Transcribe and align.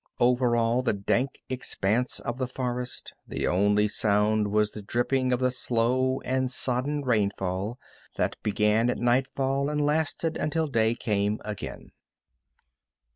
Over 0.19 0.55
all 0.57 0.81
the 0.81 0.93
dank 0.93 1.43
expanse 1.47 2.19
of 2.19 2.39
the 2.39 2.47
forest, 2.47 3.13
the 3.27 3.45
only 3.45 3.87
sound 3.87 4.47
was 4.47 4.71
the 4.71 4.81
dripping 4.81 5.31
of 5.31 5.39
the 5.39 5.51
slow 5.51 6.19
and 6.21 6.49
sodden 6.49 7.03
rainfall 7.03 7.77
that 8.15 8.35
began 8.41 8.89
at 8.89 8.97
nightfall 8.97 9.69
and 9.69 9.79
lasted 9.85 10.37
until 10.37 10.65
day 10.65 10.95
came 10.95 11.39
again. 11.45 11.91